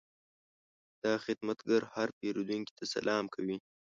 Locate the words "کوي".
3.35-3.57